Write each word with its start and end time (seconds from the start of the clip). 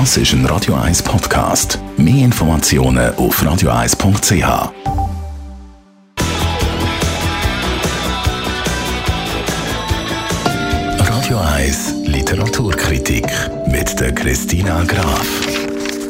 Das 0.00 0.16
ist 0.16 0.32
ein 0.32 0.44
Radio 0.46 0.74
1 0.74 1.04
Podcast. 1.04 1.78
Mehr 1.96 2.24
Informationen 2.24 3.14
auf 3.14 3.40
radio1.ch. 3.40 4.72
Radio 10.98 11.38
1 11.38 11.94
Literaturkritik 12.06 13.24
mit 13.68 14.00
der 14.00 14.12
Christina 14.12 14.82
Graf. 14.82 15.24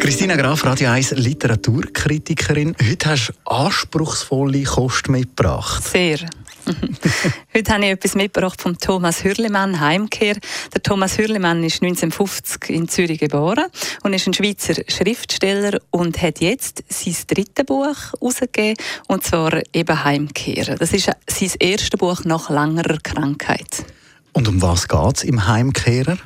Christina 0.01 0.37
Graf, 0.37 0.65
Radio 0.65 0.89
1 0.89 1.11
Literaturkritikerin. 1.19 2.75
Heute 2.91 3.11
hast 3.11 3.29
du 3.29 3.51
anspruchsvolle 3.53 4.63
Kost 4.63 5.11
mitgebracht. 5.11 5.85
Sehr. 5.85 6.21
Heute 7.55 7.73
habe 7.73 7.85
ich 7.85 7.91
etwas 7.91 8.15
mitgebracht 8.15 8.61
von 8.61 8.79
Thomas 8.79 9.25
Hürlimann, 9.25 9.81
Heimkehr. 9.81 10.37
Der 10.73 10.83
Thomas 10.83 11.19
Hürlimann 11.19 11.63
ist 11.63 11.83
1950 11.83 12.71
in 12.71 12.89
Zürich 12.89 13.21
geboren 13.21 13.67
und 14.03 14.13
ist 14.13 14.27
ein 14.27 14.35
Schweizer 14.35 14.75
Schriftsteller 14.89 15.79
und 15.91 16.21
hat 16.23 16.41
jetzt 16.41 16.85
sein 16.89 17.17
drittes 17.27 17.67
Buch 17.67 17.97
herausgegeben, 18.13 18.77
und 19.09 19.25
zwar 19.25 19.61
eben 19.73 20.05
Heimkehr. 20.05 20.77
Das 20.77 20.93
ist 20.93 21.11
sein 21.27 21.51
erstes 21.59 21.99
Buch 21.99 22.25
nach 22.25 22.51
langer 22.51 22.99
Krankheit. 23.03 23.85
Und 24.33 24.49
um 24.49 24.63
was 24.63 24.89
geht 24.89 25.17
es 25.17 25.25
im 25.25 25.47
Heimkehrer? 25.47 26.17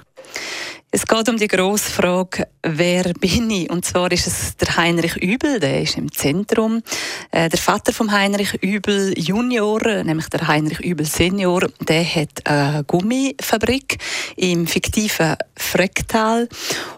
Es 1.10 1.16
geht 1.16 1.28
um 1.30 1.38
die 1.38 1.48
grosse 1.48 1.90
Frage, 1.90 2.48
wer 2.62 3.14
bin 3.14 3.50
ich? 3.50 3.70
Und 3.70 3.82
zwar 3.86 4.12
ist 4.12 4.26
es 4.26 4.58
der 4.58 4.76
Heinrich 4.76 5.16
Übel, 5.16 5.58
der 5.58 5.80
ist 5.80 5.96
im 5.96 6.12
Zentrum. 6.12 6.82
Äh, 7.30 7.48
der 7.48 7.58
Vater 7.58 7.94
von 7.94 8.12
Heinrich 8.12 8.52
Übel 8.62 9.18
Junior, 9.18 9.80
nämlich 10.04 10.28
der 10.28 10.46
Heinrich 10.46 10.80
Übel 10.80 11.06
Senior, 11.06 11.66
der 11.80 12.04
hat 12.04 12.46
eine 12.46 12.84
Gummifabrik 12.84 13.96
im 14.36 14.66
fiktiven 14.66 15.36
Frecktal 15.56 16.46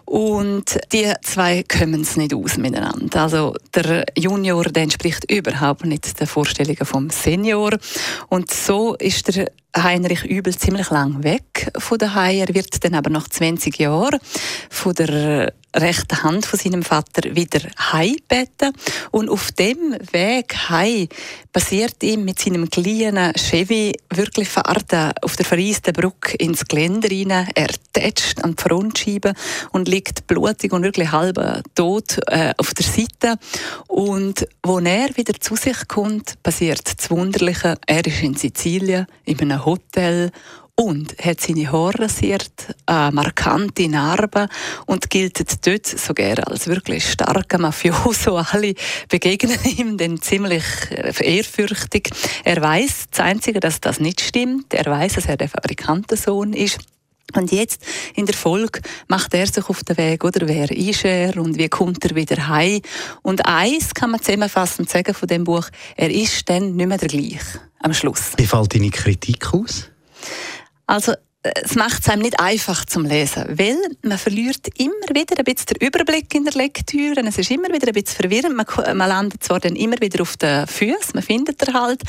und 0.06 0.80
die 0.92 1.12
zwei 1.22 1.62
kommen 1.62 2.00
es 2.00 2.16
nicht 2.16 2.34
aus 2.34 2.56
miteinander. 2.56 3.22
Also 3.22 3.54
der 3.72 4.06
Junior, 4.18 4.64
der 4.64 4.82
entspricht 4.82 5.30
überhaupt 5.30 5.84
nicht 5.84 6.18
den 6.18 6.26
Vorstellungen 6.26 6.84
vom 6.84 7.10
Senior 7.10 7.78
und 8.28 8.50
so 8.50 8.96
ist 8.96 9.36
der 9.36 9.52
Heinrich 9.76 10.24
Übel 10.24 10.56
ziemlich 10.56 10.90
lang 10.90 11.22
weg 11.22 11.70
von 11.78 11.98
der 11.98 12.14
Hai. 12.14 12.38
Er 12.38 12.54
wird 12.54 12.84
dann 12.84 12.94
aber 12.94 13.10
nach 13.10 13.28
20 13.28 13.78
Jahren 13.78 14.18
von 14.68 14.94
der 14.94 15.52
rechten 15.76 16.22
Hand 16.22 16.46
von 16.46 16.58
seinem 16.58 16.82
Vater 16.82 17.34
wieder 17.34 17.60
heimgebeten. 17.92 18.72
Und 19.10 19.28
auf 19.28 19.52
dem 19.52 19.96
Weg 20.12 20.54
heim 20.68 21.08
passiert 21.52 22.02
ihm 22.02 22.24
mit 22.24 22.38
seinem 22.38 22.68
kleinen 22.70 23.32
Chevy 23.34 23.92
wirklich 24.10 24.48
Fahrten 24.48 25.12
auf 25.22 25.36
der 25.36 25.46
vereisten 25.46 25.92
Brücke 25.92 26.36
ins 26.36 26.64
Geländer 26.64 27.10
rein. 27.10 27.48
Er 27.54 27.68
tätscht 27.92 28.42
an 28.42 28.56
die 28.56 28.62
Frontscheibe 28.62 29.34
und 29.72 29.88
liegt 29.88 30.26
blutig 30.26 30.72
und 30.72 30.82
wirklich 30.82 31.10
halb 31.12 31.38
tot 31.74 32.18
äh, 32.26 32.52
auf 32.56 32.74
der 32.74 32.86
Seite. 32.86 33.38
Und 33.88 34.46
wo 34.62 34.78
er 34.78 35.16
wieder 35.16 35.34
zu 35.40 35.56
sich 35.56 35.88
kommt, 35.88 36.42
passiert 36.42 36.98
das 36.98 37.10
Wunderliche. 37.10 37.76
Er 37.86 38.06
ist 38.06 38.22
in 38.22 38.34
Sizilien, 38.34 39.06
in 39.24 39.40
einem 39.40 39.64
Hotel 39.64 40.30
und 40.80 41.14
hat 41.22 41.42
seine 41.42 41.70
Haare 41.70 42.04
rasiert, 42.04 42.74
äh, 42.86 43.10
markante 43.10 43.86
Narben 43.86 44.48
und 44.86 45.10
gilt 45.10 45.66
dort 45.66 45.86
sogar 45.86 46.48
als 46.48 46.68
wirklich 46.68 47.04
starker 47.04 47.58
Mafioso. 47.58 48.36
Alle 48.52 48.72
begegnen 49.10 49.58
ihm 49.76 49.98
dann 49.98 50.22
ziemlich 50.22 50.64
äh, 50.90 51.36
ehrfürchtig. 51.36 52.08
Er 52.44 52.62
weiß 52.62 53.08
das 53.10 53.20
Einzige, 53.20 53.60
dass 53.60 53.82
das 53.82 54.00
nicht 54.00 54.22
stimmt. 54.22 54.72
Er 54.72 54.86
weiß, 54.86 55.16
dass 55.16 55.26
er 55.26 55.36
der 55.36 55.50
Fabrikantensohn 55.50 56.54
ist. 56.54 56.78
Und 57.36 57.52
jetzt 57.52 57.82
in 58.14 58.24
der 58.24 58.34
Folge 58.34 58.80
macht 59.06 59.34
er 59.34 59.46
sich 59.46 59.68
auf 59.68 59.84
den 59.84 59.98
Weg, 59.98 60.24
oder 60.24 60.48
wer 60.48 60.70
ist 60.70 61.04
er 61.04 61.36
und 61.36 61.58
wie 61.58 61.68
kommt 61.68 62.02
er 62.06 62.16
wieder 62.16 62.48
heim? 62.48 62.80
Und 63.20 63.44
eins 63.44 63.92
kann 63.92 64.12
man 64.12 64.22
zusammenfassend 64.22 64.88
sagen 64.88 65.12
von 65.12 65.28
dem 65.28 65.44
Buch: 65.44 65.68
Er 65.94 66.10
ist 66.10 66.48
dann 66.48 66.74
nicht 66.74 66.88
mehr 66.88 66.98
der 66.98 67.08
gleiche 67.08 67.60
am 67.80 67.92
Schluss. 67.92 68.32
Wie 68.36 68.46
fällt 68.46 68.74
deine 68.74 68.90
Kritik 68.90 69.52
aus? 69.52 69.90
Also 70.90 71.14
es 71.42 71.74
macht 71.74 72.02
es 72.02 72.08
einem 72.10 72.20
nicht 72.20 72.38
einfach 72.38 72.84
zum 72.84 73.06
Lesen, 73.06 73.58
weil 73.58 73.78
man 74.02 74.18
verliert 74.18 74.68
immer 74.76 74.92
wieder 75.14 75.38
ein 75.38 75.44
bisschen 75.44 75.74
den 75.74 75.86
Überblick 75.88 76.34
in 76.34 76.44
der 76.44 76.52
Lektüre. 76.52 77.22
Es 77.26 77.38
ist 77.38 77.50
immer 77.50 77.68
wieder 77.72 77.86
ein 77.86 77.94
bisschen 77.94 78.20
verwirrend. 78.20 78.56
Man, 78.56 78.66
man 78.98 79.08
landet 79.08 79.42
zwar 79.42 79.58
dann 79.58 79.74
immer 79.74 79.98
wieder 80.00 80.20
auf 80.20 80.36
den 80.36 80.66
Füßen, 80.66 81.12
man 81.14 81.22
findet 81.22 81.62
er 81.66 81.72
halt, 81.72 82.02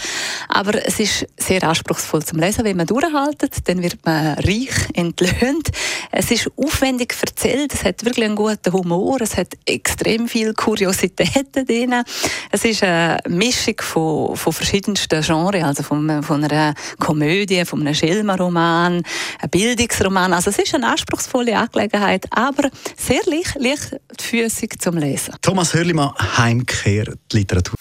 aber 0.49 0.85
es 0.85 0.99
ist 0.99 1.27
sehr 1.37 1.63
anspruchsvoll 1.63 2.23
zum 2.23 2.39
Lesen. 2.39 2.65
Wenn 2.65 2.75
man 2.75 2.87
durchhaltet, 2.87 3.69
dann 3.69 3.81
wird 3.81 4.05
man 4.05 4.33
reich 4.33 4.75
entlöhnt. 4.95 5.69
Es 6.11 6.29
ist 6.29 6.49
aufwendig 6.57 7.15
erzählt, 7.21 7.73
es 7.73 7.85
hat 7.85 8.03
wirklich 8.03 8.25
einen 8.25 8.35
guten 8.35 8.73
Humor, 8.73 9.21
es 9.21 9.37
hat 9.37 9.53
extrem 9.65 10.27
viele 10.27 10.53
Kuriositäten 10.53 11.65
drin. 11.65 12.03
Es 12.51 12.65
ist 12.65 12.83
eine 12.83 13.19
Mischung 13.29 13.75
von, 13.79 14.35
von 14.35 14.51
verschiedensten 14.51 15.21
Genres, 15.21 15.63
also 15.63 15.83
von, 15.83 16.21
von 16.21 16.43
einer 16.43 16.73
Komödie, 16.99 17.63
von 17.63 17.79
einem 17.79 17.93
Schelmenroman, 17.93 19.03
ein 19.41 19.49
Bildungsroman. 19.49 20.33
Also 20.33 20.49
es 20.49 20.59
ist 20.59 20.73
eine 20.75 20.87
anspruchsvolle 20.87 21.57
Angelegenheit, 21.57 22.25
aber 22.31 22.69
sehr 22.97 23.21
leicht, 23.25 23.55
leicht 23.59 23.99
füßig 24.19 24.79
zum 24.79 24.97
Lesen. 24.97 25.35
Thomas 25.41 25.73
Hörlimann, 25.73 26.13
Heimkehr, 26.37 27.13
die 27.31 27.37
Literatur. 27.37 27.75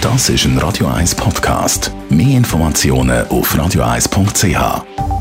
Das 0.00 0.28
ist 0.28 0.44
ein 0.44 0.58
Radio 0.58 0.88
1 0.88 1.14
Podcast. 1.14 1.90
Mehr 2.10 2.36
Informationen 2.36 3.26
auf 3.28 3.54
radio1.ch. 3.54 5.13